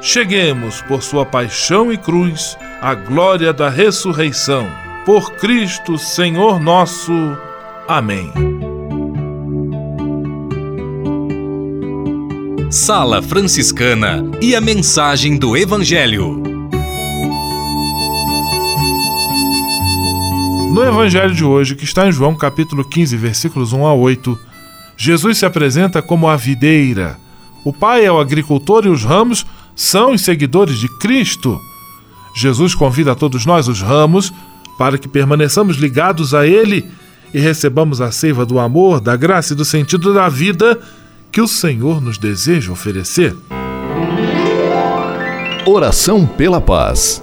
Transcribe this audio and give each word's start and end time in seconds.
cheguemos, 0.00 0.80
por 0.82 1.02
sua 1.02 1.26
paixão 1.26 1.92
e 1.92 1.96
cruz, 1.96 2.56
à 2.80 2.94
glória 2.94 3.52
da 3.52 3.68
ressurreição. 3.68 4.66
Por 5.04 5.32
Cristo, 5.32 5.98
Senhor 5.98 6.60
nosso. 6.60 7.12
Amém. 7.88 8.32
Sala 12.70 13.20
Franciscana 13.20 14.22
e 14.40 14.54
a 14.54 14.60
mensagem 14.60 15.36
do 15.36 15.56
Evangelho. 15.56 16.40
No 20.72 20.84
Evangelho 20.84 21.34
de 21.34 21.44
hoje, 21.44 21.74
que 21.74 21.82
está 21.82 22.06
em 22.06 22.12
João 22.12 22.36
capítulo 22.36 22.84
15, 22.84 23.16
versículos 23.16 23.72
1 23.72 23.84
a 23.84 23.92
8, 23.92 24.38
Jesus 24.96 25.38
se 25.38 25.44
apresenta 25.44 26.00
como 26.00 26.28
a 26.28 26.36
videira. 26.36 27.18
O 27.64 27.72
Pai 27.72 28.04
é 28.04 28.12
o 28.12 28.20
agricultor 28.20 28.86
e 28.86 28.88
os 28.88 29.04
ramos 29.04 29.44
são 29.74 30.12
os 30.12 30.22
seguidores 30.22 30.78
de 30.78 30.88
Cristo. 30.98 31.58
Jesus 32.34 32.74
convida 32.74 33.12
a 33.12 33.14
todos 33.14 33.44
nós, 33.44 33.68
os 33.68 33.80
ramos, 33.80 34.32
para 34.78 34.98
que 34.98 35.08
permaneçamos 35.08 35.76
ligados 35.76 36.34
a 36.34 36.46
Ele 36.46 36.84
e 37.32 37.40
recebamos 37.40 38.00
a 38.00 38.10
seiva 38.10 38.44
do 38.44 38.58
amor, 38.58 39.00
da 39.00 39.16
graça 39.16 39.52
e 39.52 39.56
do 39.56 39.64
sentido 39.64 40.12
da 40.12 40.28
vida 40.28 40.78
que 41.30 41.40
o 41.40 41.48
Senhor 41.48 42.00
nos 42.00 42.18
deseja 42.18 42.72
oferecer. 42.72 43.36
Oração 45.66 46.26
pela 46.26 46.60
paz. 46.60 47.22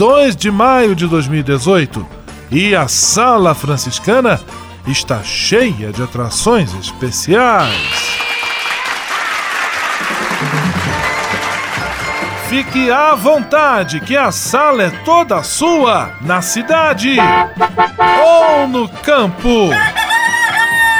2 0.00 0.34
de 0.34 0.50
maio 0.50 0.96
de 0.96 1.06
2018 1.06 2.06
e 2.50 2.74
a 2.74 2.88
Sala 2.88 3.54
Franciscana 3.54 4.40
está 4.86 5.22
cheia 5.22 5.92
de 5.92 6.02
atrações 6.02 6.72
especiais. 6.72 8.18
Fique 12.48 12.90
à 12.90 13.14
vontade, 13.14 14.00
que 14.00 14.16
a 14.16 14.32
sala 14.32 14.84
é 14.84 14.90
toda 15.04 15.42
sua, 15.42 16.12
na 16.22 16.40
cidade 16.40 17.18
ou 18.24 18.66
no 18.68 18.88
campo. 18.88 19.68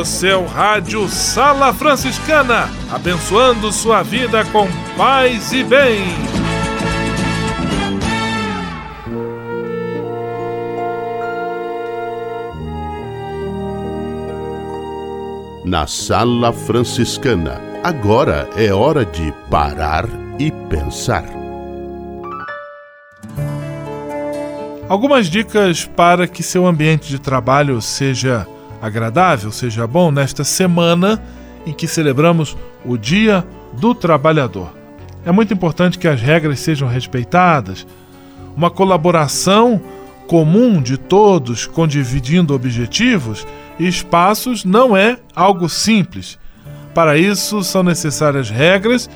O 0.00 0.04
seu 0.04 0.46
rádio 0.46 1.06
Sala 1.10 1.74
Franciscana, 1.74 2.70
abençoando 2.90 3.70
sua 3.70 4.02
vida 4.02 4.42
com 4.46 4.66
paz 4.96 5.52
e 5.52 5.62
bem. 5.62 6.00
Na 15.66 15.86
Sala 15.86 16.50
Franciscana, 16.50 17.60
agora 17.84 18.48
é 18.56 18.72
hora 18.72 19.04
de 19.04 19.34
parar 19.50 20.06
e 20.38 20.50
pensar. 20.70 21.26
Algumas 24.88 25.26
dicas 25.26 25.84
para 25.84 26.26
que 26.26 26.42
seu 26.42 26.66
ambiente 26.66 27.06
de 27.10 27.18
trabalho 27.18 27.82
seja 27.82 28.46
agradável, 28.80 29.52
seja 29.52 29.86
bom 29.86 30.10
nesta 30.10 30.44
semana 30.44 31.22
em 31.66 31.72
que 31.72 31.86
celebramos 31.86 32.56
o 32.84 32.96
Dia 32.96 33.46
do 33.74 33.94
Trabalhador. 33.94 34.72
É 35.24 35.30
muito 35.30 35.52
importante 35.52 35.98
que 35.98 36.08
as 36.08 36.20
regras 36.20 36.60
sejam 36.60 36.88
respeitadas, 36.88 37.86
uma 38.56 38.70
colaboração 38.70 39.80
comum 40.26 40.80
de 40.80 40.96
todos, 40.96 41.66
condividindo 41.66 42.54
objetivos 42.54 43.46
e 43.78 43.86
espaços, 43.86 44.64
não 44.64 44.96
é 44.96 45.18
algo 45.34 45.68
simples. 45.68 46.38
Para 46.94 47.18
isso, 47.18 47.62
são 47.62 47.82
necessárias 47.82 48.48
regras 48.48 49.10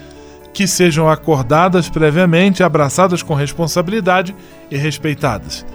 que 0.52 0.66
sejam 0.66 1.08
acordadas 1.08 1.88
previamente, 1.88 2.62
abraçadas 2.62 3.22
com 3.22 3.34
responsabilidade 3.34 4.34
e 4.70 4.76
respeitadas. 4.76 5.66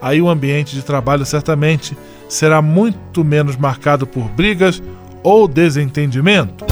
Aí 0.00 0.20
o 0.20 0.28
ambiente 0.28 0.74
de 0.74 0.82
trabalho 0.82 1.24
certamente 1.24 1.96
será 2.28 2.60
muito 2.62 3.24
menos 3.24 3.56
marcado 3.56 4.06
por 4.06 4.28
brigas 4.28 4.82
ou 5.22 5.46
desentendimento. 5.46 6.64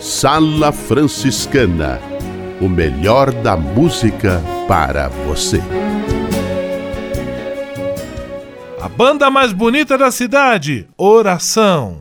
Sala 0.00 0.72
Franciscana 0.72 2.12
o 2.62 2.68
melhor 2.68 3.32
da 3.32 3.56
música 3.56 4.40
para 4.68 5.08
você. 5.08 5.60
A 8.80 8.88
banda 8.88 9.28
mais 9.30 9.52
bonita 9.52 9.98
da 9.98 10.12
cidade, 10.12 10.86
Oração. 10.96 12.00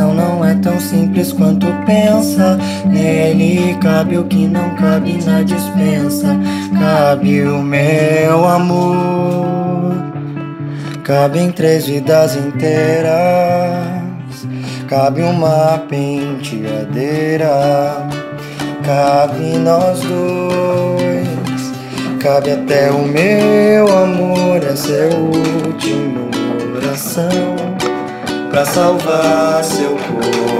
Coração 0.00 0.14
não 0.14 0.42
é 0.42 0.54
tão 0.54 0.80
simples 0.80 1.30
quanto 1.30 1.66
pensa. 1.84 2.58
Nele 2.86 3.76
cabe 3.82 4.16
o 4.16 4.24
que 4.24 4.46
não 4.48 4.74
cabe 4.76 5.22
na 5.24 5.42
dispensa. 5.42 6.38
Cabe 6.78 7.42
o 7.42 7.62
meu 7.62 8.48
amor, 8.48 9.92
cabe 11.04 11.40
em 11.40 11.52
três 11.52 11.86
vidas 11.86 12.34
inteiras. 12.34 13.10
Cabe 14.88 15.20
uma 15.20 15.78
penteadeira 15.88 17.50
cabe 18.82 19.58
nós 19.58 20.00
dois, 20.00 21.28
cabe 22.20 22.52
até 22.52 22.90
o 22.90 23.06
meu 23.06 23.86
amor. 23.98 24.64
Essa 24.64 24.92
é 24.92 25.12
a 25.12 25.16
última 25.16 26.30
oração 26.74 27.60
pra 28.50 28.64
salvar 28.64 29.62
seu 29.62 29.89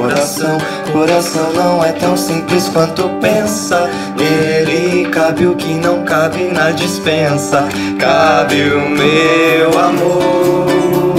coração. 0.00 0.58
Coração 0.93 1.52
não 1.52 1.85
é 1.85 1.93
tão 1.93 2.17
simples 2.17 2.69
quanto 2.69 3.08
pensa. 3.20 3.91
Nele 4.17 5.08
cabe 5.11 5.47
o 5.47 5.55
que 5.55 5.75
não 5.75 6.02
cabe 6.05 6.44
na 6.44 6.70
dispensa. 6.70 7.69
Cabe 7.99 8.70
o 8.70 8.88
meu 8.88 9.79
amor, 9.79 11.14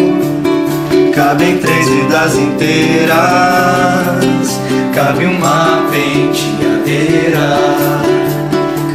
cabe 1.14 1.46
em 1.46 1.58
três 1.58 1.88
vidas 1.88 2.36
inteiras. 2.36 3.12
Cabe 4.94 5.26
uma 5.26 5.88
penteadeira, 5.90 7.58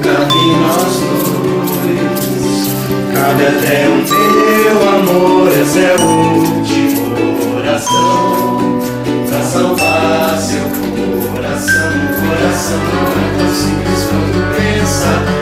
cabe 0.02 0.34
nós 0.60 1.00
dois, 1.46 2.68
cabe 3.14 3.46
até 3.46 3.88
o 3.88 3.96
meu 4.08 4.76
amor. 4.88 5.48
Essa 5.52 5.78
é 5.78 5.96
a 5.98 6.04
última 6.04 7.58
oração 7.58 8.55
Coração 12.46 12.78
não 12.78 12.84
é 12.84 13.38
tão 13.38 13.54
simples 13.54 14.04
quanto 14.04 14.56
pensa. 14.56 15.35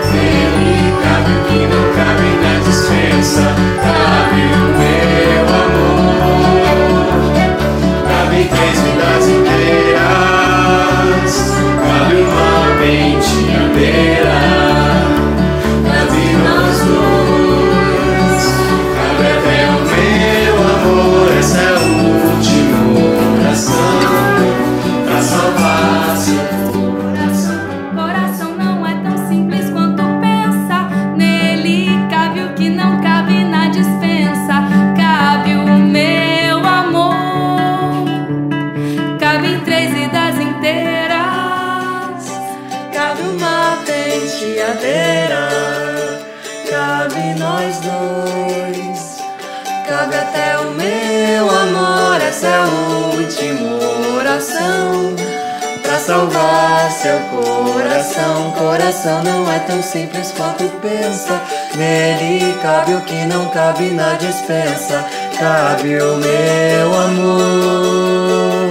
Salvar 56.15 56.91
seu 56.93 57.19
coração. 57.31 58.53
Coração 58.53 59.23
não 59.25 59.53
é 59.53 59.59
tão 59.61 59.83
simples 59.83 60.33
quanto 60.37 60.65
pensa. 60.81 61.41
Nele 61.75 62.57
cabe 62.63 62.95
o 62.95 63.01
que 63.01 63.25
não 63.27 63.47
cabe 63.49 63.91
na 63.91 64.15
dispensa. 64.15 65.05
Cabe 65.39 65.97
o 66.01 66.17
meu 66.17 67.01
amor. 67.01 68.71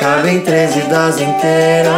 Cabe 0.00 0.30
em 0.30 0.40
três 0.40 0.74
vidas 0.74 1.20
inteiras. 1.20 1.92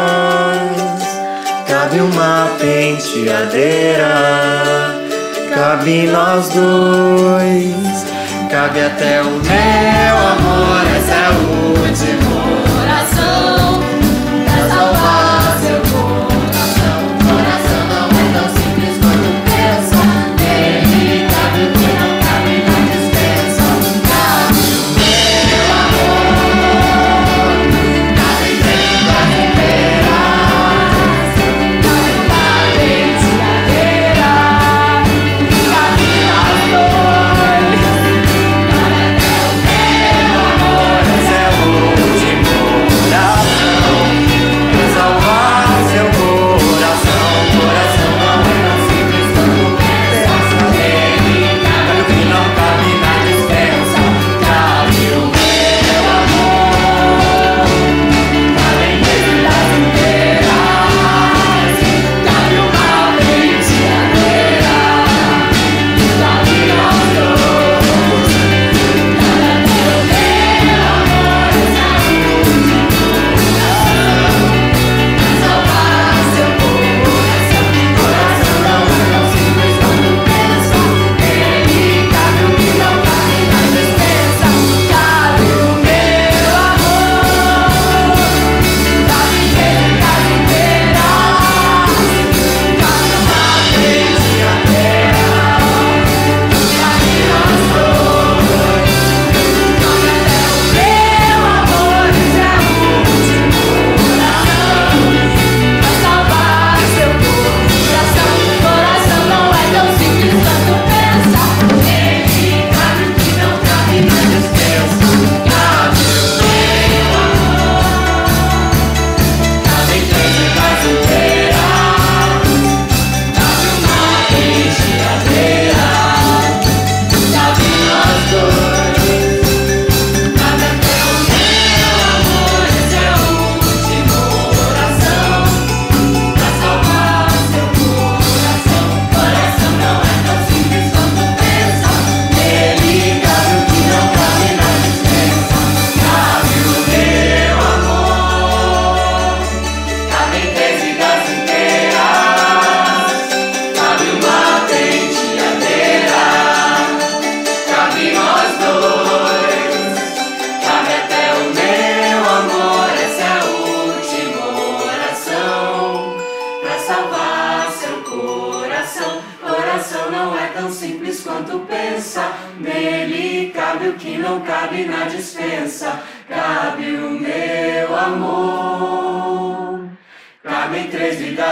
Cabe 1.69 2.01
uma 2.01 2.49
penteadeira. 2.59 4.09
Cabe 5.55 6.09
nós 6.09 6.49
dois. 6.49 8.05
Cabe 8.51 8.81
até 8.81 9.23
o 9.23 9.31
meu 9.31 10.17
amor. 10.33 10.83
Essa 10.97 11.13
é 11.13 11.27
a 11.27 11.31
última 11.31 12.24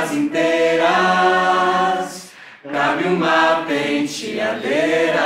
vidas 0.02 0.12
inteiras. 0.12 0.82
Cabe 2.70 3.04
uma 3.04 3.64
penteadeira. 3.66 5.20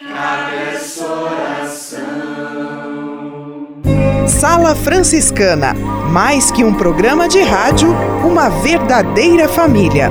Cabe 0.00 0.56
essa 0.72 1.04
oração. 1.06 1.98
Sala 4.26 4.74
Franciscana 4.74 5.74
mais 6.08 6.50
que 6.50 6.64
um 6.64 6.72
programa 6.72 7.28
de 7.28 7.42
rádio, 7.42 7.90
uma 8.24 8.48
verdadeira 8.48 9.46
família. 9.48 10.10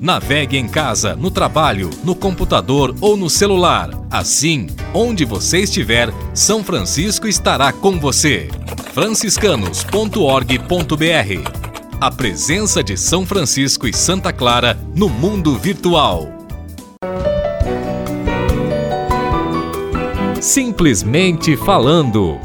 Navegue 0.00 0.58
em 0.58 0.68
casa, 0.68 1.16
no 1.16 1.30
trabalho, 1.30 1.88
no 2.04 2.14
computador 2.14 2.94
ou 3.00 3.16
no 3.16 3.30
celular. 3.30 3.88
Assim, 4.10 4.66
onde 4.92 5.24
você 5.24 5.60
estiver, 5.60 6.12
São 6.34 6.62
Francisco 6.62 7.26
estará 7.26 7.72
com 7.72 7.98
você. 7.98 8.48
franciscanos.org.br 8.92 11.50
A 11.98 12.10
presença 12.10 12.82
de 12.82 12.96
São 12.96 13.24
Francisco 13.24 13.88
e 13.88 13.92
Santa 13.92 14.32
Clara 14.32 14.78
no 14.94 15.08
mundo 15.08 15.56
virtual. 15.56 16.28
Simplesmente 20.40 21.56
falando. 21.56 22.38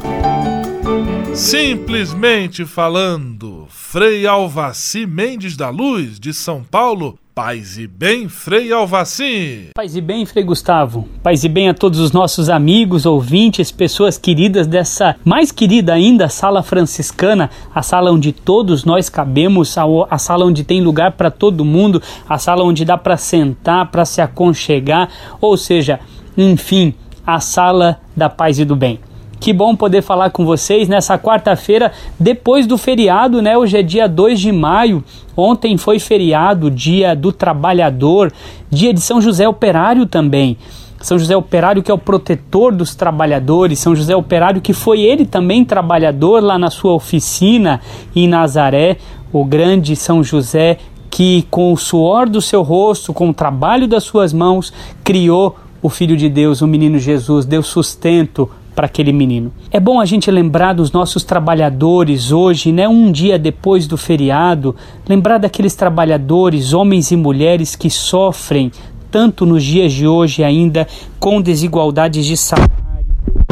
Simplesmente 1.34 2.66
falando, 2.66 3.66
Frei 3.68 4.26
Alvaci 4.26 5.06
Mendes 5.06 5.56
da 5.56 5.70
Luz, 5.70 6.20
de 6.20 6.34
São 6.34 6.62
Paulo, 6.62 7.18
Paz 7.34 7.78
e 7.78 7.86
bem, 7.86 8.28
Frei 8.28 8.70
Alvaci. 8.70 9.70
Paz 9.74 9.96
e 9.96 10.02
bem, 10.02 10.26
Frei 10.26 10.44
Gustavo. 10.44 11.08
Paz 11.22 11.42
e 11.42 11.48
bem 11.48 11.66
a 11.70 11.72
todos 11.72 11.98
os 11.98 12.12
nossos 12.12 12.50
amigos, 12.50 13.06
ouvintes, 13.06 13.72
pessoas 13.72 14.18
queridas 14.18 14.66
dessa 14.66 15.16
mais 15.24 15.50
querida 15.50 15.94
ainda 15.94 16.28
sala 16.28 16.62
franciscana, 16.62 17.48
a 17.74 17.80
sala 17.80 18.12
onde 18.12 18.32
todos 18.32 18.84
nós 18.84 19.08
cabemos, 19.08 19.74
a, 20.10 20.18
sala 20.18 20.44
onde 20.44 20.62
tem 20.62 20.82
lugar 20.82 21.12
para 21.12 21.30
todo 21.30 21.64
mundo, 21.64 22.02
a 22.28 22.36
sala 22.36 22.64
onde 22.64 22.84
dá 22.84 22.98
para 22.98 23.16
sentar, 23.16 23.90
para 23.90 24.04
se 24.04 24.20
aconchegar, 24.20 25.08
ou 25.40 25.56
seja, 25.56 26.00
enfim, 26.36 26.92
a 27.26 27.40
sala 27.40 27.98
da 28.14 28.28
paz 28.28 28.58
e 28.58 28.64
do 28.66 28.76
bem. 28.76 29.00
Que 29.42 29.52
bom 29.52 29.74
poder 29.74 30.02
falar 30.02 30.30
com 30.30 30.46
vocês 30.46 30.88
nessa 30.88 31.18
quarta-feira, 31.18 31.90
depois 32.16 32.64
do 32.64 32.78
feriado, 32.78 33.42
né? 33.42 33.58
Hoje 33.58 33.76
é 33.76 33.82
dia 33.82 34.08
2 34.08 34.38
de 34.38 34.52
maio. 34.52 35.02
Ontem 35.36 35.76
foi 35.76 35.98
feriado, 35.98 36.70
dia 36.70 37.16
do 37.16 37.32
trabalhador, 37.32 38.32
dia 38.70 38.94
de 38.94 39.00
São 39.00 39.20
José 39.20 39.48
Operário 39.48 40.06
também. 40.06 40.56
São 41.00 41.18
José 41.18 41.36
Operário, 41.36 41.82
que 41.82 41.90
é 41.90 41.94
o 41.94 41.98
protetor 41.98 42.72
dos 42.72 42.94
trabalhadores, 42.94 43.80
São 43.80 43.96
José 43.96 44.14
Operário, 44.14 44.60
que 44.60 44.72
foi 44.72 45.00
ele 45.00 45.26
também 45.26 45.64
trabalhador 45.64 46.40
lá 46.40 46.56
na 46.56 46.70
sua 46.70 46.92
oficina 46.92 47.80
em 48.14 48.28
Nazaré, 48.28 48.98
o 49.32 49.44
grande 49.44 49.96
São 49.96 50.22
José, 50.22 50.78
que 51.10 51.48
com 51.50 51.72
o 51.72 51.76
suor 51.76 52.28
do 52.28 52.40
seu 52.40 52.62
rosto, 52.62 53.12
com 53.12 53.30
o 53.30 53.34
trabalho 53.34 53.88
das 53.88 54.04
suas 54.04 54.32
mãos, 54.32 54.72
criou 55.02 55.56
o 55.82 55.88
Filho 55.88 56.16
de 56.16 56.28
Deus, 56.28 56.62
o 56.62 56.66
menino 56.68 56.96
Jesus, 56.96 57.44
deu 57.44 57.60
sustento 57.60 58.48
para 58.74 58.86
aquele 58.86 59.12
menino. 59.12 59.52
É 59.70 59.78
bom 59.78 60.00
a 60.00 60.04
gente 60.04 60.30
lembrar 60.30 60.72
dos 60.72 60.92
nossos 60.92 61.24
trabalhadores 61.24 62.32
hoje, 62.32 62.72
né? 62.72 62.88
Um 62.88 63.12
dia 63.12 63.38
depois 63.38 63.86
do 63.86 63.96
feriado, 63.96 64.74
lembrar 65.08 65.38
daqueles 65.38 65.74
trabalhadores, 65.74 66.72
homens 66.72 67.10
e 67.10 67.16
mulheres 67.16 67.76
que 67.76 67.90
sofrem 67.90 68.70
tanto 69.10 69.44
nos 69.44 69.62
dias 69.62 69.92
de 69.92 70.06
hoje 70.06 70.42
ainda 70.42 70.86
com 71.20 71.40
desigualdades 71.42 72.24
de 72.24 72.36
salário, 72.36 72.72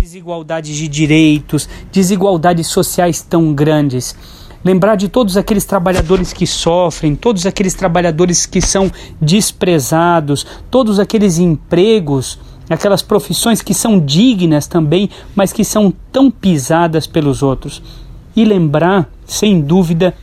desigualdades 0.00 0.74
de 0.74 0.88
direitos, 0.88 1.68
desigualdades 1.92 2.66
sociais 2.66 3.20
tão 3.20 3.52
grandes 3.52 4.16
lembrar 4.64 4.94
de 4.94 5.08
todos 5.08 5.36
aqueles 5.36 5.64
trabalhadores 5.64 6.32
que 6.32 6.46
sofrem, 6.46 7.16
todos 7.16 7.46
aqueles 7.46 7.74
trabalhadores 7.74 8.44
que 8.44 8.60
são 8.60 8.90
desprezados, 9.20 10.46
todos 10.70 11.00
aqueles 11.00 11.38
empregos 11.38 12.38
aquelas 12.74 13.02
profissões 13.02 13.60
que 13.60 13.74
são 13.74 13.98
dignas 13.98 14.66
também, 14.66 15.10
mas 15.34 15.52
que 15.52 15.64
são 15.64 15.92
tão 16.12 16.30
pisadas 16.30 17.06
pelos 17.06 17.42
outros. 17.42 17.82
E 18.34 18.44
lembrar, 18.44 19.10
sem 19.24 19.60
dúvida, 19.60 20.14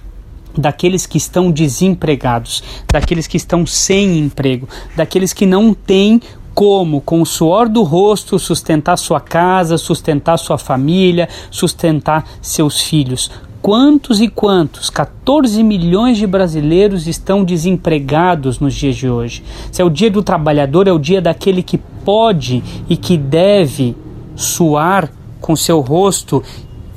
daqueles 0.57 1.05
que 1.05 1.17
estão 1.17 1.51
desempregados, 1.51 2.63
daqueles 2.91 3.27
que 3.27 3.37
estão 3.37 3.65
sem 3.65 4.17
emprego, 4.17 4.67
daqueles 4.95 5.33
que 5.33 5.45
não 5.45 5.73
têm 5.73 6.21
como, 6.53 7.01
com 7.01 7.21
o 7.21 7.25
suor 7.25 7.69
do 7.69 7.83
rosto, 7.83 8.39
sustentar 8.39 8.97
sua 8.97 9.19
casa, 9.19 9.77
sustentar 9.77 10.37
sua 10.37 10.57
família, 10.57 11.29
sustentar 11.51 12.27
seus 12.41 12.81
filhos. 12.81 13.29
Quantos 13.67 14.21
e 14.21 14.29
quantos, 14.29 14.89
14 14.89 15.61
milhões 15.61 16.17
de 16.17 16.25
brasileiros 16.25 17.05
estão 17.05 17.43
desempregados 17.43 18.61
nos 18.61 18.73
dias 18.73 18.95
de 18.95 19.09
hoje? 19.09 19.43
Se 19.73 19.81
é 19.81 19.83
o 19.83 19.89
dia 19.89 20.09
do 20.09 20.23
trabalhador, 20.23 20.87
é 20.87 20.91
o 20.93 20.97
dia 20.97 21.21
daquele 21.21 21.61
que 21.61 21.77
pode 21.77 22.63
e 22.87 22.95
que 22.95 23.17
deve 23.17 23.93
suar 24.37 25.11
com 25.41 25.53
seu 25.53 25.81
rosto 25.81 26.41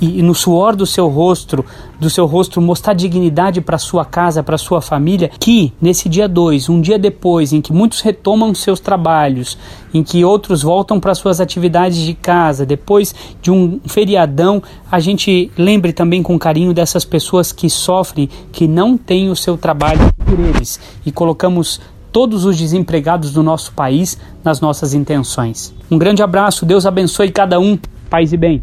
e, 0.00 0.23
no 0.23 0.35
suor 0.35 0.75
do 0.75 0.87
seu 0.87 1.09
rosto, 1.09 1.64
do 1.99 2.09
seu 2.09 2.26
rosto 2.26 2.61
mostrar 2.61 2.95
dignidade 2.95 3.61
para 3.61 3.78
sua 3.78 4.04
casa, 4.04 4.42
para 4.42 4.57
sua 4.57 4.80
família, 4.80 5.30
que 5.38 5.73
nesse 5.80 6.09
dia 6.09 6.28
2, 6.28 6.69
um 6.69 6.80
dia 6.80 6.99
depois, 6.99 7.52
em 7.52 7.61
que 7.61 7.73
muitos 7.73 8.00
retomam 8.00 8.54
seus 8.54 8.80
trabalhos, 8.80 9.59
em 9.92 10.02
que 10.02 10.25
outros 10.25 10.62
voltam 10.62 10.99
para 10.99 11.14
suas 11.14 11.40
atividades 11.40 11.99
de 11.99 12.14
casa, 12.14 12.64
depois 12.64 13.14
de 13.42 13.50
um 13.50 13.80
feriadão, 13.87 14.62
a 14.90 14.99
gente 14.99 15.50
lembre 15.57 15.92
também 15.92 16.23
com 16.23 16.38
carinho 16.38 16.73
dessas 16.73 17.04
pessoas 17.04 17.52
que 17.52 17.69
sofrem, 17.69 18.28
que 18.52 18.66
não 18.66 18.97
têm 18.97 19.30
o 19.30 19.37
seu 19.37 19.59
trabalho 19.59 20.00
por 20.25 20.38
eles 20.38 20.80
e 21.04 21.12
colocamos 21.12 21.80
todos 22.12 22.45
os 22.45 22.57
desempregados 22.57 23.33
do 23.33 23.42
nosso 23.42 23.73
país 23.73 24.19
nas 24.42 24.61
nossas 24.61 24.95
intenções. 24.95 25.73
Um 25.90 25.99
grande 25.99 26.23
abraço, 26.23 26.66
Deus 26.66 26.87
abençoe 26.87 27.30
cada 27.30 27.61
um. 27.61 27.78
Paz 28.09 28.33
e 28.33 28.37
bem. 28.37 28.62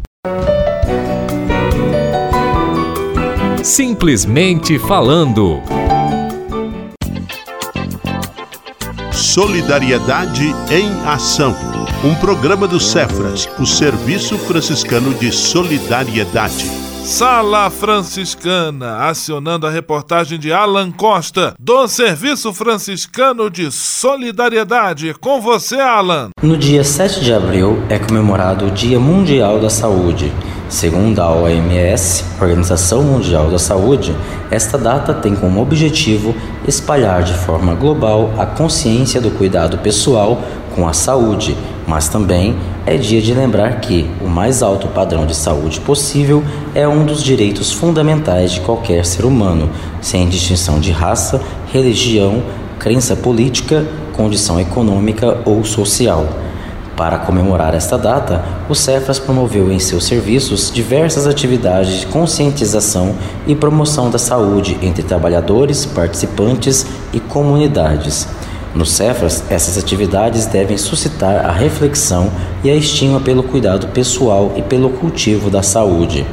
Simplesmente 3.68 4.78
falando. 4.78 5.60
Solidariedade 9.12 10.46
em 10.70 10.90
Ação. 11.06 11.54
Um 12.02 12.14
programa 12.14 12.66
do 12.66 12.80
Cefras, 12.80 13.46
o 13.58 13.66
Serviço 13.66 14.38
Franciscano 14.38 15.12
de 15.12 15.30
Solidariedade. 15.30 16.64
Sala 17.04 17.68
Franciscana, 17.68 19.06
acionando 19.06 19.66
a 19.66 19.70
reportagem 19.70 20.38
de 20.38 20.50
Alan 20.50 20.90
Costa, 20.90 21.54
do 21.60 21.86
Serviço 21.86 22.54
Franciscano 22.54 23.50
de 23.50 23.70
Solidariedade. 23.70 25.12
Com 25.20 25.42
você, 25.42 25.78
Alan. 25.78 26.30
No 26.42 26.56
dia 26.56 26.82
7 26.82 27.20
de 27.20 27.34
abril 27.34 27.82
é 27.90 27.98
comemorado 27.98 28.66
o 28.66 28.70
Dia 28.70 28.98
Mundial 28.98 29.60
da 29.60 29.68
Saúde 29.68 30.32
Segundo 30.68 31.18
a 31.20 31.32
OMS, 31.34 32.24
Organização 32.38 33.02
Mundial 33.02 33.50
da 33.50 33.58
Saúde, 33.58 34.14
esta 34.50 34.76
data 34.76 35.14
tem 35.14 35.34
como 35.34 35.62
objetivo 35.62 36.34
espalhar 36.66 37.22
de 37.22 37.32
forma 37.32 37.74
global 37.74 38.34
a 38.36 38.44
consciência 38.44 39.18
do 39.18 39.30
cuidado 39.30 39.78
pessoal 39.78 40.42
com 40.74 40.86
a 40.86 40.92
saúde, 40.92 41.56
mas 41.86 42.10
também 42.10 42.54
é 42.84 42.98
dia 42.98 43.22
de 43.22 43.32
lembrar 43.32 43.80
que 43.80 44.10
o 44.20 44.28
mais 44.28 44.62
alto 44.62 44.88
padrão 44.88 45.24
de 45.24 45.34
saúde 45.34 45.80
possível 45.80 46.44
é 46.74 46.86
um 46.86 47.06
dos 47.06 47.24
direitos 47.24 47.72
fundamentais 47.72 48.52
de 48.52 48.60
qualquer 48.60 49.06
ser 49.06 49.24
humano, 49.24 49.70
sem 50.02 50.28
distinção 50.28 50.78
de 50.78 50.92
raça, 50.92 51.40
religião, 51.72 52.42
crença 52.78 53.16
política, 53.16 53.86
condição 54.14 54.60
econômica 54.60 55.38
ou 55.46 55.64
social. 55.64 56.28
Para 56.98 57.16
comemorar 57.16 57.76
esta 57.76 57.96
data, 57.96 58.44
o 58.68 58.74
Cefas 58.74 59.20
promoveu 59.20 59.70
em 59.70 59.78
seus 59.78 60.04
serviços 60.04 60.68
diversas 60.68 61.28
atividades 61.28 62.00
de 62.00 62.06
conscientização 62.08 63.14
e 63.46 63.54
promoção 63.54 64.10
da 64.10 64.18
saúde 64.18 64.76
entre 64.82 65.04
trabalhadores, 65.04 65.86
participantes 65.86 66.84
e 67.12 67.20
comunidades. 67.20 68.26
No 68.74 68.84
Cefas, 68.84 69.44
essas 69.48 69.78
atividades 69.78 70.46
devem 70.46 70.76
suscitar 70.76 71.46
a 71.46 71.52
reflexão 71.52 72.32
e 72.64 72.70
a 72.70 72.74
estima 72.74 73.20
pelo 73.20 73.44
cuidado 73.44 73.86
pessoal 73.92 74.54
e 74.56 74.62
pelo 74.62 74.90
cultivo 74.90 75.48
da 75.48 75.62
saúde. 75.62 76.26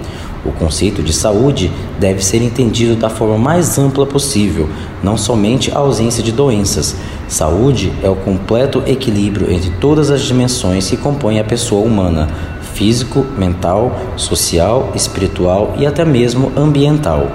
O 0.46 0.52
conceito 0.52 1.02
de 1.02 1.12
saúde 1.12 1.72
deve 2.00 2.24
ser 2.24 2.42
entendido 2.42 2.96
da 2.96 3.10
forma 3.10 3.38
mais 3.38 3.80
ampla 3.80 4.06
possível, 4.06 4.70
não 5.02 5.18
somente 5.18 5.72
a 5.72 5.80
ausência 5.80 6.22
de 6.22 6.32
doenças. 6.32 6.96
Saúde 7.28 7.92
é 8.04 8.10
o 8.10 8.16
completo 8.16 8.84
equilíbrio 8.86 9.52
entre 9.52 9.72
todas 9.82 10.12
as 10.12 10.22
dimensões 10.22 10.88
que 10.88 10.98
compõem 10.98 11.40
a 11.40 11.44
pessoa 11.44 11.84
humana: 11.84 12.30
físico, 12.76 13.26
mental, 13.36 14.00
social, 14.16 14.92
espiritual 14.94 15.74
e 15.80 15.86
até 15.88 16.06
mesmo 16.06 16.52
ambiental. 16.56 17.28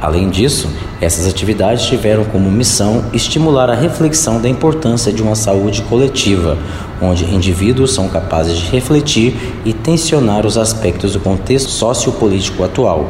Além 0.00 0.28
disso, 0.28 0.68
essas 1.00 1.26
atividades 1.26 1.86
tiveram 1.86 2.24
como 2.24 2.50
missão 2.50 3.04
estimular 3.12 3.70
a 3.70 3.74
reflexão 3.74 4.38
da 4.38 4.48
importância 4.48 5.10
de 5.10 5.22
uma 5.22 5.34
saúde 5.34 5.80
coletiva, 5.82 6.58
onde 7.04 7.24
indivíduos 7.24 7.94
são 7.94 8.08
capazes 8.08 8.58
de 8.58 8.70
refletir 8.70 9.36
e 9.64 9.72
tensionar 9.72 10.46
os 10.46 10.56
aspectos 10.58 11.12
do 11.12 11.20
contexto 11.20 11.70
sociopolítico 11.70 12.64
atual. 12.64 13.08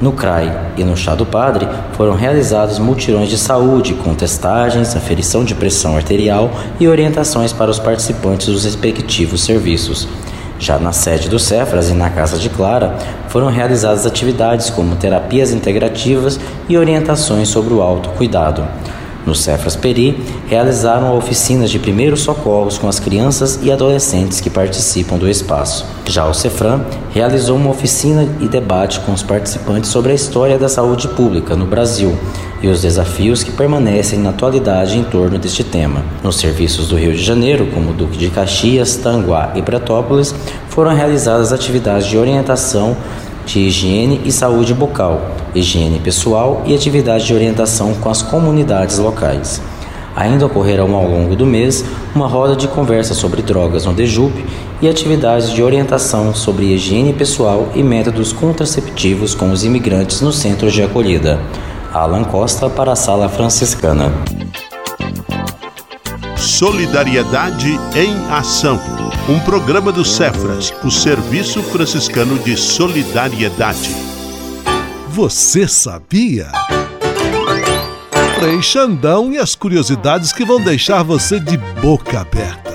No 0.00 0.12
CRAI 0.12 0.74
e 0.76 0.84
no 0.84 0.94
Chá 0.94 1.14
do 1.14 1.24
Padre 1.24 1.66
foram 1.92 2.14
realizados 2.14 2.78
mutirões 2.78 3.30
de 3.30 3.38
saúde, 3.38 3.94
com 3.94 4.14
testagens, 4.14 4.94
aferição 4.94 5.42
de 5.42 5.54
pressão 5.54 5.96
arterial 5.96 6.50
e 6.78 6.86
orientações 6.86 7.50
para 7.52 7.70
os 7.70 7.78
participantes 7.78 8.48
dos 8.48 8.64
respectivos 8.64 9.42
serviços. 9.42 10.06
Já 10.58 10.78
na 10.78 10.92
sede 10.92 11.28
do 11.28 11.38
Cefras 11.38 11.90
e 11.90 11.94
na 11.94 12.10
Casa 12.10 12.38
de 12.38 12.48
Clara, 12.48 12.96
foram 13.28 13.48
realizadas 13.48 14.06
atividades 14.06 14.70
como 14.70 14.96
terapias 14.96 15.52
integrativas 15.52 16.40
e 16.68 16.76
orientações 16.76 17.48
sobre 17.48 17.72
o 17.74 17.82
autocuidado. 17.82 18.66
No 19.26 19.34
Cefras 19.34 19.74
Peri, 19.74 20.22
realizaram 20.46 21.16
oficinas 21.18 21.68
de 21.68 21.80
primeiros 21.80 22.20
socorros 22.20 22.78
com 22.78 22.88
as 22.88 23.00
crianças 23.00 23.58
e 23.60 23.72
adolescentes 23.72 24.40
que 24.40 24.48
participam 24.48 25.18
do 25.18 25.28
espaço. 25.28 25.84
Já 26.06 26.24
o 26.26 26.32
Cefran 26.32 26.82
realizou 27.12 27.56
uma 27.56 27.70
oficina 27.70 28.28
e 28.40 28.46
debate 28.46 29.00
com 29.00 29.12
os 29.12 29.24
participantes 29.24 29.90
sobre 29.90 30.12
a 30.12 30.14
história 30.14 30.56
da 30.56 30.68
saúde 30.68 31.08
pública 31.08 31.56
no 31.56 31.66
Brasil 31.66 32.16
e 32.62 32.68
os 32.68 32.80
desafios 32.80 33.42
que 33.42 33.50
permanecem 33.50 34.20
na 34.20 34.30
atualidade 34.30 34.96
em 34.96 35.04
torno 35.04 35.38
deste 35.38 35.64
tema. 35.64 36.04
Nos 36.22 36.36
serviços 36.36 36.88
do 36.88 36.96
Rio 36.96 37.12
de 37.12 37.22
Janeiro, 37.22 37.66
como 37.74 37.92
Duque 37.92 38.16
de 38.16 38.30
Caxias, 38.30 38.96
Tanguá 38.96 39.52
e 39.56 39.62
Pretópolis, 39.62 40.34
foram 40.68 40.94
realizadas 40.94 41.52
atividades 41.52 42.06
de 42.06 42.16
orientação 42.16 42.96
de 43.46 43.60
higiene 43.60 44.20
e 44.24 44.32
saúde 44.32 44.74
bucal, 44.74 45.30
higiene 45.54 46.00
pessoal 46.00 46.62
e 46.66 46.74
atividades 46.74 47.26
de 47.26 47.32
orientação 47.32 47.94
com 47.94 48.10
as 48.10 48.20
comunidades 48.20 48.98
locais. 48.98 49.62
Ainda 50.16 50.46
ocorrerão 50.46 50.94
ao 50.94 51.06
longo 51.06 51.36
do 51.36 51.46
mês 51.46 51.84
uma 52.14 52.26
roda 52.26 52.56
de 52.56 52.66
conversa 52.66 53.14
sobre 53.14 53.42
drogas 53.42 53.84
no 53.84 53.92
Dejup 53.92 54.34
e 54.82 54.88
atividades 54.88 55.50
de 55.50 55.62
orientação 55.62 56.34
sobre 56.34 56.74
higiene 56.74 57.12
pessoal 57.12 57.68
e 57.74 57.82
métodos 57.82 58.32
contraceptivos 58.32 59.34
com 59.34 59.50
os 59.50 59.64
imigrantes 59.64 60.20
no 60.20 60.32
centro 60.32 60.70
de 60.70 60.82
acolhida. 60.82 61.38
Alan 61.92 62.24
Costa 62.24 62.68
para 62.68 62.92
a 62.92 62.96
Sala 62.96 63.28
Franciscana. 63.28 64.12
Solidariedade 66.58 67.68
em 67.94 68.32
Ação. 68.32 68.80
Um 69.28 69.38
programa 69.40 69.92
do 69.92 70.02
Cefras, 70.02 70.72
o 70.82 70.90
Serviço 70.90 71.62
Franciscano 71.62 72.38
de 72.38 72.56
Solidariedade. 72.56 73.94
Você 75.10 75.68
sabia? 75.68 76.50
Frei 78.38 78.62
Xandão 78.62 79.30
e 79.30 79.36
as 79.36 79.54
curiosidades 79.54 80.32
que 80.32 80.46
vão 80.46 80.58
deixar 80.58 81.02
você 81.02 81.38
de 81.38 81.58
boca 81.58 82.20
aberta. 82.20 82.65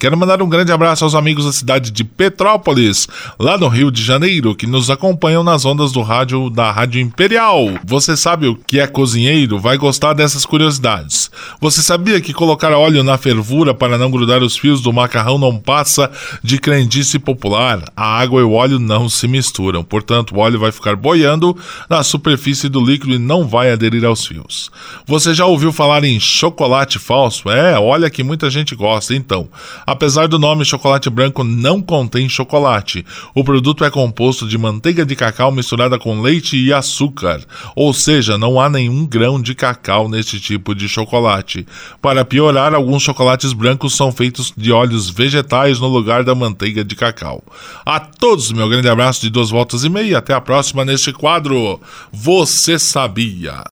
Quero 0.00 0.16
mandar 0.16 0.40
um 0.40 0.48
grande 0.48 0.70
abraço 0.70 1.02
aos 1.02 1.16
amigos 1.16 1.44
da 1.44 1.50
cidade 1.50 1.90
de 1.90 2.04
Petrópolis, 2.04 3.08
lá 3.36 3.58
no 3.58 3.66
Rio 3.66 3.90
de 3.90 4.00
Janeiro, 4.00 4.54
que 4.54 4.64
nos 4.64 4.90
acompanham 4.90 5.42
nas 5.42 5.64
ondas 5.64 5.90
do 5.90 6.02
rádio 6.02 6.48
da 6.50 6.70
Rádio 6.70 7.00
Imperial. 7.00 7.66
Você 7.84 8.16
sabe 8.16 8.46
o 8.46 8.54
que 8.54 8.78
é 8.78 8.86
cozinheiro? 8.86 9.58
Vai 9.58 9.76
gostar 9.76 10.12
dessas 10.12 10.46
curiosidades. 10.46 11.28
Você 11.60 11.82
sabia 11.82 12.20
que 12.20 12.32
colocar 12.32 12.72
óleo 12.72 13.02
na 13.02 13.18
fervura 13.18 13.74
para 13.74 13.98
não 13.98 14.08
grudar 14.08 14.40
os 14.40 14.56
fios 14.56 14.80
do 14.80 14.92
macarrão 14.92 15.36
não 15.36 15.58
passa 15.58 16.08
de 16.44 16.60
crendice 16.60 17.18
popular? 17.18 17.82
A 17.96 18.20
água 18.20 18.40
e 18.40 18.44
o 18.44 18.52
óleo 18.52 18.78
não 18.78 19.08
se 19.08 19.26
misturam, 19.26 19.82
portanto, 19.82 20.32
o 20.32 20.38
óleo 20.38 20.60
vai 20.60 20.70
ficar 20.70 20.94
boiando 20.94 21.56
na 21.90 22.04
superfície 22.04 22.68
do 22.68 22.80
líquido 22.80 23.14
e 23.14 23.18
não 23.18 23.48
vai 23.48 23.72
aderir 23.72 24.04
aos 24.04 24.24
fios. 24.24 24.70
Você 25.08 25.34
já 25.34 25.44
ouviu 25.44 25.72
falar 25.72 26.04
em 26.04 26.20
chocolate 26.20 27.00
falso? 27.00 27.50
É, 27.50 27.76
olha 27.80 28.08
que 28.08 28.22
muita 28.22 28.48
gente 28.48 28.76
gosta, 28.76 29.12
então. 29.12 29.48
Apesar 29.88 30.28
do 30.28 30.38
nome 30.38 30.66
chocolate 30.66 31.08
branco, 31.08 31.42
não 31.42 31.80
contém 31.80 32.28
chocolate. 32.28 33.06
O 33.34 33.42
produto 33.42 33.86
é 33.86 33.90
composto 33.90 34.46
de 34.46 34.58
manteiga 34.58 35.02
de 35.06 35.16
cacau 35.16 35.50
misturada 35.50 35.98
com 35.98 36.20
leite 36.20 36.58
e 36.58 36.70
açúcar, 36.74 37.40
ou 37.74 37.94
seja, 37.94 38.36
não 38.36 38.60
há 38.60 38.68
nenhum 38.68 39.06
grão 39.06 39.40
de 39.40 39.54
cacau 39.54 40.06
neste 40.06 40.38
tipo 40.38 40.74
de 40.74 40.86
chocolate. 40.90 41.66
Para 42.02 42.22
piorar, 42.22 42.74
alguns 42.74 43.02
chocolates 43.02 43.54
brancos 43.54 43.96
são 43.96 44.12
feitos 44.12 44.52
de 44.54 44.70
óleos 44.70 45.08
vegetais 45.08 45.80
no 45.80 45.88
lugar 45.88 46.22
da 46.22 46.34
manteiga 46.34 46.84
de 46.84 46.94
cacau. 46.94 47.42
A 47.86 47.98
todos, 47.98 48.52
meu 48.52 48.68
grande 48.68 48.90
abraço 48.90 49.22
de 49.22 49.30
duas 49.30 49.48
voltas 49.48 49.84
e 49.84 49.88
meia. 49.88 50.18
Até 50.18 50.34
a 50.34 50.40
próxima 50.42 50.84
neste 50.84 51.14
quadro. 51.14 51.80
Você 52.12 52.78
sabia? 52.78 53.64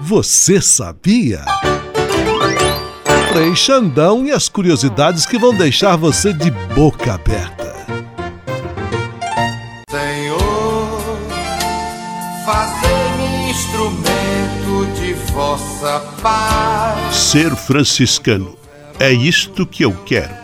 Você 0.00 0.60
sabia? 0.60 1.44
Frei 3.34 3.52
Xandão 3.56 4.24
e 4.24 4.30
as 4.30 4.48
curiosidades 4.48 5.26
que 5.26 5.36
vão 5.36 5.52
deixar 5.52 5.96
você 5.96 6.32
de 6.32 6.52
boca 6.52 7.14
aberta. 7.14 7.74
Senhor, 9.90 11.18
fazei-me 12.46 13.50
instrumento 13.50 14.86
de 15.00 15.14
vossa 15.32 15.98
paz. 16.22 17.16
Ser 17.16 17.56
franciscano. 17.56 18.56
É 19.00 19.12
isto 19.12 19.66
que 19.66 19.84
eu 19.84 19.92
quero. 20.04 20.43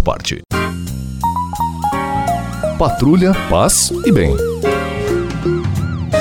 parte. 0.00 0.40
Patrulha, 2.78 3.32
paz 3.50 3.92
e 4.06 4.10
bem. 4.10 4.34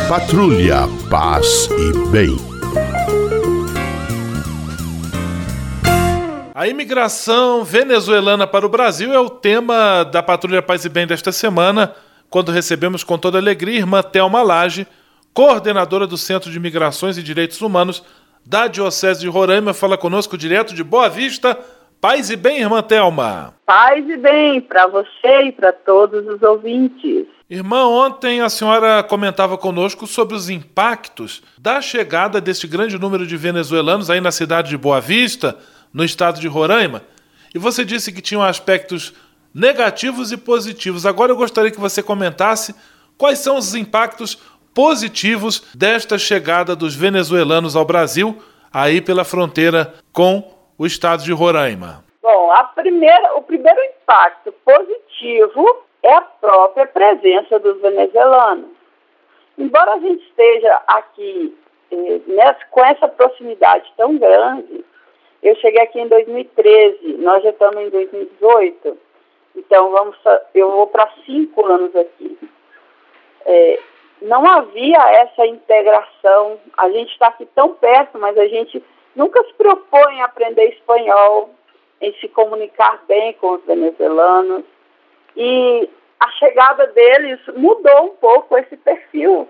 Patrulha, 0.07 0.87
paz 1.09 1.69
e 1.71 2.09
bem. 2.09 2.35
A 6.53 6.67
imigração 6.67 7.63
venezuelana 7.63 8.45
para 8.45 8.65
o 8.65 8.69
Brasil 8.69 9.13
é 9.13 9.19
o 9.19 9.29
tema 9.29 10.03
da 10.03 10.21
Patrulha 10.21 10.61
Paz 10.61 10.83
e 10.83 10.89
Bem 10.89 11.07
desta 11.07 11.31
semana, 11.31 11.95
quando 12.29 12.51
recebemos 12.51 13.01
com 13.01 13.17
toda 13.17 13.37
alegria 13.37 13.77
irmã 13.77 14.03
Thelma 14.03 14.41
Lage, 14.41 14.85
coordenadora 15.33 16.05
do 16.05 16.17
Centro 16.17 16.51
de 16.51 16.59
Migrações 16.59 17.17
e 17.17 17.23
Direitos 17.23 17.61
Humanos 17.61 18.03
da 18.45 18.67
Diocese 18.67 19.21
de 19.21 19.29
Roraima, 19.29 19.73
fala 19.73 19.97
conosco 19.97 20.37
direto 20.37 20.75
de 20.75 20.83
Boa 20.83 21.07
Vista, 21.07 21.57
Paz 22.01 22.29
e 22.29 22.37
bem, 22.37 22.61
irmã 22.61 22.81
Thelma. 22.81 23.53
Paz 23.65 24.07
e 24.07 24.15
bem 24.15 24.61
para 24.61 24.87
você 24.87 25.47
e 25.47 25.51
para 25.51 25.73
todos 25.73 26.25
os 26.27 26.41
ouvintes. 26.41 27.25
Irmã, 27.49 27.87
ontem 27.87 28.39
a 28.39 28.47
senhora 28.47 29.03
comentava 29.03 29.57
conosco 29.57 30.07
sobre 30.07 30.33
os 30.33 30.49
impactos 30.49 31.43
da 31.57 31.81
chegada 31.81 32.39
deste 32.39 32.67
grande 32.67 32.97
número 32.97 33.27
de 33.27 33.35
venezuelanos 33.35 34.09
aí 34.09 34.21
na 34.21 34.31
cidade 34.31 34.69
de 34.69 34.77
Boa 34.77 35.01
Vista, 35.01 35.57
no 35.93 36.05
estado 36.05 36.39
de 36.39 36.47
Roraima. 36.47 37.01
E 37.53 37.59
você 37.59 37.83
disse 37.83 38.13
que 38.13 38.21
tinham 38.21 38.43
aspectos 38.43 39.13
negativos 39.53 40.31
e 40.31 40.37
positivos. 40.37 41.05
Agora 41.05 41.33
eu 41.33 41.35
gostaria 41.35 41.71
que 41.71 41.81
você 41.81 42.01
comentasse 42.01 42.73
quais 43.17 43.39
são 43.39 43.57
os 43.57 43.75
impactos 43.75 44.37
positivos 44.73 45.63
desta 45.75 46.17
chegada 46.17 46.77
dos 46.77 46.95
venezuelanos 46.95 47.75
ao 47.75 47.83
Brasil, 47.83 48.41
aí 48.71 49.01
pela 49.01 49.25
fronteira 49.25 49.95
com 50.13 50.58
o 50.79 50.85
estado 50.85 51.23
de 51.23 51.33
Roraima? 51.33 52.05
Bom, 52.21 52.51
a 52.53 52.63
primeira, 52.63 53.35
o 53.35 53.41
primeiro 53.41 53.79
impacto 53.83 54.53
positivo 54.63 55.83
é 56.01 56.13
a 56.13 56.21
própria 56.21 56.87
presença 56.87 57.59
dos 57.59 57.81
venezuelanos. 57.81 58.69
Embora 59.57 59.95
a 59.95 59.99
gente 59.99 60.25
esteja 60.25 60.81
aqui 60.87 61.53
eh, 61.91 62.21
nessa, 62.27 62.65
com 62.71 62.85
essa 62.85 63.09
proximidade 63.09 63.91
tão 63.97 64.17
grande, 64.17 64.85
eu 65.43 65.53
cheguei 65.57 65.81
aqui 65.81 65.99
em 65.99 66.07
2013, 66.07 67.17
nós 67.17 67.43
já 67.43 67.49
estamos 67.49 67.81
em 67.81 67.89
2018, 67.89 68.97
então 69.57 69.91
vamos, 69.91 70.15
eu 70.53 70.71
vou 70.71 70.87
para 70.87 71.11
cinco 71.25 71.65
anos 71.65 71.93
aqui. 71.93 72.37
É, 73.45 73.79
não 74.21 74.45
havia 74.45 74.97
essa 75.11 75.45
integração, 75.45 76.57
a 76.77 76.89
gente 76.89 77.11
está 77.11 77.27
aqui 77.27 77.45
tão 77.53 77.73
perto, 77.73 78.17
mas 78.17 78.37
a 78.37 78.47
gente 78.47 78.81
nunca 79.19 79.43
se 79.43 79.53
propõe 79.55 80.15
em 80.15 80.21
aprender 80.21 80.69
espanhol, 80.69 81.49
em 81.99 82.13
se 82.21 82.29
comunicar 82.29 83.03
bem 83.05 83.33
com 83.33 83.55
os 83.55 83.65
venezuelanos. 83.65 84.63
E 85.35 85.89
a 86.21 86.31
chegada 86.31 86.87
deles 86.87 87.39
mudou 87.57 88.05
um 88.05 88.15
pouco 88.15 88.57
esse 88.57 88.77
perfil. 88.77 89.45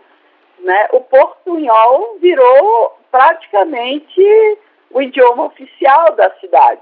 Né? 0.60 0.90
O 0.92 1.02
portunhol 1.02 2.18
virou 2.20 2.98
praticamente 3.12 4.58
o 4.90 5.02
idioma 5.04 5.46
oficial 5.46 6.16
da 6.16 6.32
cidade. 6.40 6.82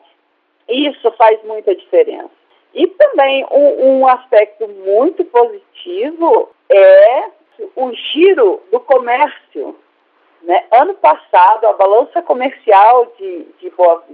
Isso 0.70 1.12
faz 1.12 1.44
muita 1.44 1.76
diferença. 1.76 2.32
E 2.74 2.88
também 2.88 3.46
um, 3.52 4.00
um 4.00 4.08
aspecto 4.08 4.66
muito 4.68 5.26
positivo 5.26 6.50
é 6.70 7.26
o 7.76 7.92
giro 7.94 8.62
do 8.72 8.80
comércio 8.80 9.76
né? 10.48 10.64
Ano 10.72 10.94
passado, 10.96 11.68
a 11.68 11.74
balança 11.74 12.22
comercial 12.22 13.12
de, 13.20 13.46
de, 13.60 13.72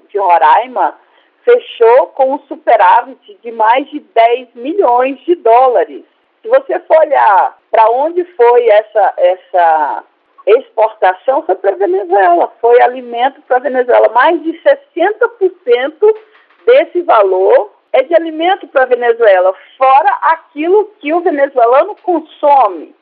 de 0.09 0.17
Roraima 0.17 0.97
fechou 1.43 2.07
com 2.07 2.33
um 2.33 2.39
superávit 2.47 3.37
de 3.43 3.51
mais 3.51 3.87
de 3.91 3.99
10 3.99 4.55
milhões 4.55 5.19
de 5.25 5.35
dólares. 5.35 6.03
Se 6.41 6.47
você 6.47 6.79
for 6.81 6.97
olhar 6.97 7.57
para 7.69 7.87
onde 7.91 8.25
foi 8.35 8.67
essa, 8.67 9.13
essa 9.15 10.03
exportação, 10.47 11.43
foi 11.43 11.55
para 11.55 11.71
a 11.71 11.75
Venezuela, 11.75 12.51
foi 12.59 12.81
alimento 12.81 13.39
para 13.43 13.57
a 13.57 13.61
Venezuela. 13.61 14.09
Mais 14.09 14.41
de 14.41 14.53
60% 14.53 16.15
desse 16.65 17.01
valor 17.03 17.71
é 17.91 18.01
de 18.01 18.15
alimento 18.15 18.67
para 18.69 18.83
a 18.83 18.87
Venezuela, 18.87 19.53
fora 19.77 20.09
aquilo 20.23 20.91
que 20.99 21.13
o 21.13 21.21
venezuelano 21.21 21.95
consome. 22.01 22.95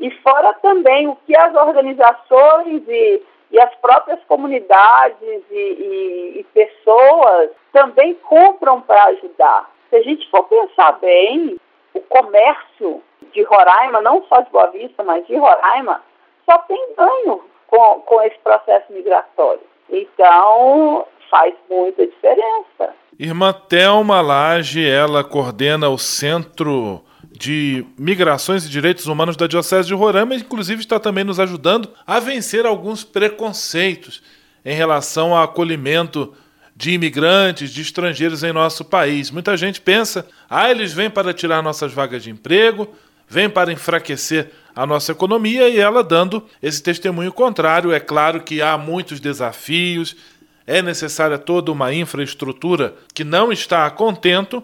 E 0.00 0.10
fora 0.22 0.54
também 0.54 1.08
o 1.08 1.16
que 1.26 1.36
as 1.36 1.54
organizações 1.54 2.82
e, 2.88 3.22
e 3.50 3.60
as 3.60 3.74
próprias 3.76 4.22
comunidades 4.24 5.42
e, 5.50 5.54
e, 5.54 6.40
e 6.40 6.46
pessoas 6.54 7.50
também 7.72 8.14
compram 8.14 8.80
para 8.80 9.04
ajudar. 9.06 9.70
Se 9.90 9.96
a 9.96 10.02
gente 10.02 10.28
for 10.30 10.44
pensar 10.44 10.92
bem, 11.00 11.58
o 11.94 12.00
comércio 12.02 13.02
de 13.32 13.42
Roraima, 13.42 14.00
não 14.00 14.22
só 14.24 14.40
de 14.40 14.50
Boa 14.50 14.68
Vista, 14.68 15.02
mas 15.02 15.26
de 15.26 15.36
Roraima, 15.36 16.02
só 16.44 16.58
tem 16.58 16.94
ganho 16.96 17.42
com, 17.66 18.00
com 18.00 18.22
esse 18.22 18.38
processo 18.38 18.92
migratório. 18.92 19.60
Então, 19.90 21.06
faz 21.30 21.54
muita 21.68 22.06
diferença. 22.06 22.94
Irmã 23.18 23.52
Thelma 23.52 24.20
Lage, 24.20 24.88
ela 24.88 25.24
coordena 25.24 25.88
o 25.88 25.98
Centro 25.98 27.02
de 27.38 27.84
Migrações 27.96 28.66
e 28.66 28.68
Direitos 28.68 29.06
Humanos 29.06 29.36
da 29.36 29.46
Diocese 29.46 29.86
de 29.86 29.94
Roraima, 29.94 30.34
inclusive 30.34 30.80
está 30.80 30.98
também 30.98 31.22
nos 31.22 31.38
ajudando 31.38 31.88
a 32.04 32.18
vencer 32.18 32.66
alguns 32.66 33.04
preconceitos 33.04 34.20
em 34.64 34.74
relação 34.74 35.36
ao 35.36 35.44
acolhimento 35.44 36.34
de 36.74 36.90
imigrantes, 36.90 37.70
de 37.70 37.80
estrangeiros 37.80 38.42
em 38.42 38.52
nosso 38.52 38.84
país. 38.84 39.30
Muita 39.30 39.56
gente 39.56 39.80
pensa, 39.80 40.26
ah, 40.50 40.68
eles 40.68 40.92
vêm 40.92 41.08
para 41.08 41.32
tirar 41.32 41.62
nossas 41.62 41.92
vagas 41.92 42.24
de 42.24 42.30
emprego, 42.30 42.92
vêm 43.28 43.48
para 43.48 43.72
enfraquecer 43.72 44.50
a 44.74 44.84
nossa 44.84 45.12
economia 45.12 45.68
e 45.68 45.78
ela 45.78 46.02
dando 46.02 46.44
esse 46.60 46.82
testemunho 46.82 47.32
contrário. 47.32 47.92
É 47.92 48.00
claro 48.00 48.40
que 48.40 48.60
há 48.60 48.76
muitos 48.76 49.20
desafios, 49.20 50.16
é 50.66 50.82
necessária 50.82 51.38
toda 51.38 51.70
uma 51.70 51.94
infraestrutura 51.94 52.96
que 53.14 53.22
não 53.22 53.52
está 53.52 53.86
a 53.86 53.90
contento, 53.90 54.62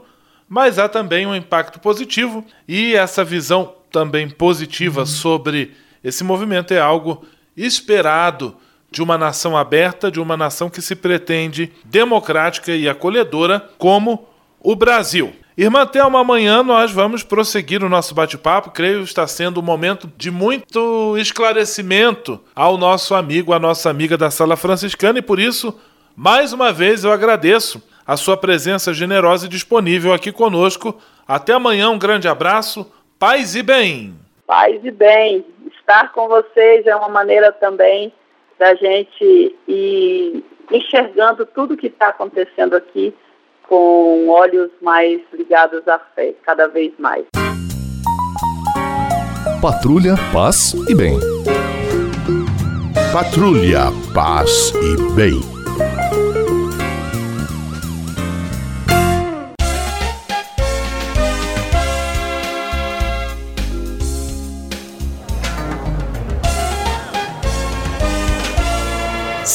mas 0.48 0.78
há 0.78 0.88
também 0.88 1.26
um 1.26 1.34
impacto 1.34 1.80
positivo 1.80 2.44
e 2.66 2.94
essa 2.94 3.24
visão 3.24 3.74
também 3.90 4.28
positiva 4.28 5.00
uhum. 5.00 5.06
sobre 5.06 5.72
esse 6.02 6.22
movimento 6.22 6.74
é 6.74 6.80
algo 6.80 7.24
esperado 7.56 8.56
de 8.90 9.02
uma 9.02 9.18
nação 9.18 9.56
aberta, 9.56 10.10
de 10.10 10.20
uma 10.20 10.36
nação 10.36 10.70
que 10.70 10.82
se 10.82 10.94
pretende 10.94 11.72
democrática 11.84 12.72
e 12.72 12.88
acolhedora 12.88 13.68
como 13.78 14.28
o 14.60 14.76
Brasil. 14.76 15.32
Irmã 15.56 15.86
Thelma, 15.86 16.20
amanhã 16.20 16.62
nós 16.62 16.90
vamos 16.90 17.22
prosseguir 17.22 17.84
o 17.84 17.88
nosso 17.88 18.14
bate-papo. 18.14 18.70
Creio 18.70 18.98
que 19.02 19.08
está 19.08 19.26
sendo 19.26 19.60
um 19.60 19.62
momento 19.62 20.10
de 20.16 20.30
muito 20.30 21.16
esclarecimento 21.16 22.40
ao 22.54 22.76
nosso 22.76 23.14
amigo, 23.14 23.52
à 23.52 23.58
nossa 23.58 23.88
amiga 23.88 24.18
da 24.18 24.32
Sala 24.32 24.56
Franciscana, 24.56 25.20
e 25.20 25.22
por 25.22 25.38
isso, 25.38 25.72
mais 26.16 26.52
uma 26.52 26.72
vez, 26.72 27.04
eu 27.04 27.12
agradeço 27.12 27.80
a 28.06 28.16
sua 28.16 28.36
presença 28.36 28.92
generosa 28.92 29.46
e 29.46 29.48
disponível 29.48 30.12
aqui 30.12 30.30
conosco. 30.30 30.96
Até 31.26 31.52
amanhã, 31.52 31.90
um 31.90 31.98
grande 31.98 32.28
abraço, 32.28 32.90
paz 33.18 33.54
e 33.54 33.62
bem. 33.62 34.14
Paz 34.46 34.84
e 34.84 34.90
bem. 34.90 35.44
Estar 35.78 36.12
com 36.12 36.28
vocês 36.28 36.86
é 36.86 36.94
uma 36.94 37.08
maneira 37.08 37.52
também 37.52 38.12
da 38.58 38.74
gente 38.74 39.56
ir 39.66 40.44
enxergando 40.70 41.44
tudo 41.46 41.76
que 41.76 41.88
está 41.88 42.08
acontecendo 42.08 42.74
aqui 42.74 43.14
com 43.68 44.28
olhos 44.28 44.70
mais 44.80 45.20
ligados 45.32 45.86
à 45.88 45.98
fé, 45.98 46.34
cada 46.44 46.68
vez 46.68 46.92
mais. 46.98 47.24
Patrulha, 49.60 50.14
paz 50.32 50.74
e 50.88 50.94
bem. 50.94 51.18
Patrulha, 53.12 53.84
paz 54.12 54.72
e 54.74 55.14
bem. 55.14 55.53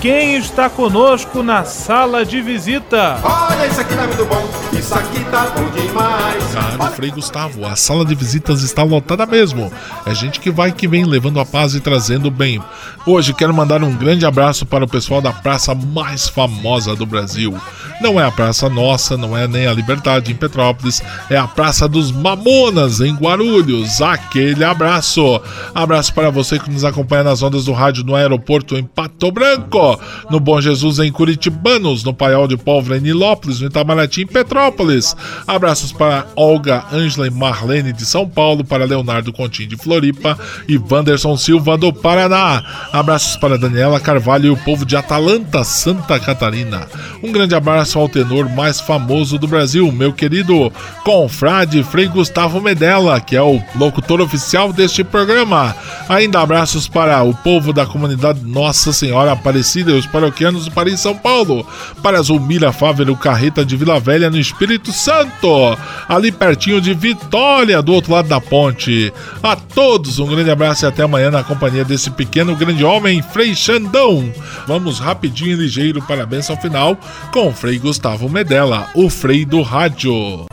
quem 0.00 0.36
está 0.36 0.70
conosco 0.70 1.42
na 1.42 1.64
sala 1.64 2.24
de 2.24 2.40
visita? 2.40 3.18
Olha, 3.22 3.66
isso 3.66 3.80
aqui 3.80 3.94
tá 3.94 4.06
muito 4.06 4.24
bom, 4.26 4.48
isso 4.78 4.94
aqui 4.94 5.24
tá 5.24 5.46
bom 5.50 5.68
demais. 5.70 6.44
Caro 6.54 6.92
Frei 6.92 7.10
Gustavo, 7.10 7.66
a 7.66 7.74
sala 7.74 8.04
de 8.04 8.14
visitas 8.14 8.62
está 8.62 8.82
lotada 8.82 9.26
mesmo. 9.26 9.72
É 10.06 10.14
gente 10.14 10.40
que 10.40 10.50
vai 10.50 10.72
que 10.72 10.86
vem 10.86 11.04
levando 11.04 11.40
a 11.40 11.46
paz 11.46 11.74
e 11.74 11.80
trazendo 11.80 12.28
o 12.28 12.30
bem. 12.30 12.62
Hoje 13.06 13.34
quero 13.34 13.52
mandar 13.52 13.82
um 13.82 13.94
grande 13.94 14.24
abraço 14.24 14.64
para 14.66 14.84
o 14.84 14.88
pessoal 14.88 15.20
da 15.20 15.32
praça 15.32 15.74
mais 15.74 16.28
famosa 16.28 16.94
do 16.94 17.06
Brasil. 17.06 17.58
Não 18.00 18.20
é 18.20 18.24
a 18.24 18.30
Praça 18.30 18.68
Nossa, 18.68 19.16
não 19.16 19.36
é 19.36 19.48
nem 19.48 19.66
a 19.66 19.72
Liberdade 19.72 20.30
em 20.30 20.34
Petrópolis, 20.34 21.02
é 21.28 21.36
a 21.36 21.48
Praça 21.48 21.88
dos 21.88 22.12
Mamonas 22.12 23.00
em 23.00 23.14
Guarulhos. 23.14 24.00
Aquele 24.00 24.62
abraço. 24.62 25.40
Abraço 25.74 26.14
para 26.14 26.30
você 26.30 26.58
que 26.58 26.70
nos 26.70 26.84
acompanha 26.84 27.24
nas 27.24 27.42
ondas 27.42 27.64
do 27.64 27.72
rádio 27.72 28.04
no 28.04 28.14
aeroporto 28.14 28.76
em 28.76 28.84
Pato 28.84 29.32
Branco, 29.32 29.87
no 30.28 30.40
Bom 30.40 30.60
Jesus 30.60 30.98
em 30.98 31.12
Curitibanos, 31.12 32.02
no 32.02 32.12
Paiol 32.12 32.48
de 32.48 32.56
Pólvora 32.56 32.98
em 32.98 33.00
Nilópolis, 33.00 33.60
no 33.60 33.68
Itamaraty 33.68 34.22
em 34.22 34.26
Petrópolis. 34.26 35.16
Abraços 35.46 35.92
para 35.92 36.26
Olga, 36.34 36.84
Ângela 36.92 37.26
e 37.26 37.30
Marlene 37.30 37.92
de 37.92 38.04
São 38.04 38.28
Paulo, 38.28 38.64
para 38.64 38.84
Leonardo 38.84 39.32
Continho 39.32 39.68
de 39.68 39.76
Floripa 39.76 40.38
e 40.68 40.76
Wanderson 40.76 41.36
Silva 41.36 41.76
do 41.76 41.92
Paraná. 41.92 42.62
Abraços 42.92 43.36
para 43.36 43.58
Daniela 43.58 44.00
Carvalho 44.00 44.46
e 44.46 44.50
o 44.50 44.56
povo 44.56 44.84
de 44.84 44.96
Atalanta, 44.96 45.62
Santa 45.64 46.18
Catarina. 46.18 46.86
Um 47.22 47.30
grande 47.32 47.54
abraço 47.54 47.98
ao 47.98 48.08
tenor 48.08 48.48
mais 48.48 48.80
famoso 48.80 49.38
do 49.38 49.46
Brasil, 49.46 49.90
meu 49.92 50.12
querido 50.12 50.72
confrade 51.04 51.82
Frei 51.82 52.08
Gustavo 52.08 52.60
Medella, 52.60 53.20
que 53.20 53.36
é 53.36 53.42
o 53.42 53.60
locutor 53.76 54.20
oficial 54.20 54.72
deste 54.72 55.04
programa. 55.04 55.74
Ainda 56.08 56.40
abraços 56.40 56.88
para 56.88 57.22
o 57.22 57.34
povo 57.34 57.72
da 57.72 57.86
comunidade 57.86 58.40
Nossa 58.44 58.92
Senhora 58.92 59.32
Aparecida 59.32 59.77
e 59.86 59.92
os 59.92 60.06
paroquianos 60.06 60.64
do 60.64 60.70
Paris 60.70 61.00
São 61.00 61.16
Paulo, 61.16 61.66
para 62.02 62.22
Zulmira 62.22 62.72
Fávero 62.72 63.16
Carreta 63.16 63.64
de 63.64 63.76
Vila 63.76 64.00
Velha 64.00 64.30
no 64.30 64.38
Espírito 64.38 64.92
Santo, 64.92 65.76
ali 66.08 66.32
pertinho 66.32 66.80
de 66.80 66.94
Vitória, 66.94 67.82
do 67.82 67.92
outro 67.92 68.12
lado 68.12 68.28
da 68.28 68.40
ponte. 68.40 69.12
A 69.42 69.56
todos 69.56 70.18
um 70.18 70.26
grande 70.26 70.50
abraço 70.50 70.84
e 70.84 70.88
até 70.88 71.02
amanhã 71.02 71.30
na 71.30 71.44
companhia 71.44 71.84
desse 71.84 72.10
pequeno 72.10 72.56
grande 72.56 72.84
homem, 72.84 73.22
Frei 73.22 73.54
Xandão. 73.54 74.32
Vamos 74.66 74.98
rapidinho 74.98 75.52
e 75.52 75.56
ligeiro 75.56 76.02
para 76.02 76.22
a 76.22 76.26
benção 76.26 76.56
final 76.56 76.96
com 77.32 77.52
Frei 77.52 77.78
Gustavo 77.78 78.28
Medella, 78.28 78.88
o 78.94 79.08
Frei 79.08 79.44
do 79.44 79.62
Rádio. 79.62 80.46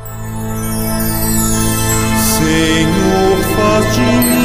Senhor, 2.37 3.37
faz 3.55 3.95
de 3.95 4.01
mim 4.01 4.44